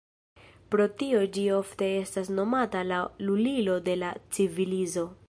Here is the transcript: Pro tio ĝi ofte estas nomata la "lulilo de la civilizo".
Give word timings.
Pro 0.75 0.85
tio 1.01 1.19
ĝi 1.35 1.43
ofte 1.57 1.91
estas 1.99 2.33
nomata 2.39 2.83
la 2.93 3.01
"lulilo 3.29 3.79
de 3.91 3.99
la 4.05 4.11
civilizo". 4.39 5.07